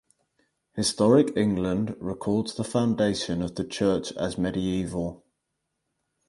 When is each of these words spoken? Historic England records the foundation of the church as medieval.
Historic 0.73 1.37
England 1.37 1.95
records 1.99 2.55
the 2.55 2.63
foundation 2.63 3.43
of 3.43 3.53
the 3.53 3.63
church 3.63 4.11
as 4.13 4.35
medieval. 4.35 5.23